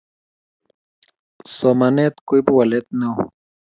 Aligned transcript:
somanet 1.55 2.15
koipu 2.27 2.51
walet 2.59 2.85
neo 2.99 3.19